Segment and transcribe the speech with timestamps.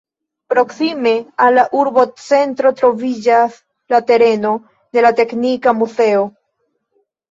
[0.53, 1.11] Proksime
[1.47, 3.63] al la urbocentro troviĝas
[3.97, 6.31] la tereno de la teknika muzeo.